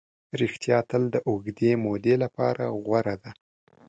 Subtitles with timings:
[0.39, 3.31] ریښتیا تل د اوږدې مودې لپاره غوره ده.